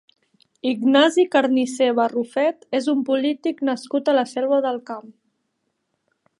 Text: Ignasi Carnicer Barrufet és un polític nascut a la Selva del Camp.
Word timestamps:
Ignasi 0.69 1.25
Carnicer 1.35 1.89
Barrufet 1.99 2.65
és 2.79 2.89
un 2.95 3.05
polític 3.11 3.63
nascut 3.71 4.09
a 4.15 4.19
la 4.21 4.27
Selva 4.35 4.63
del 4.69 4.85
Camp. 4.91 5.17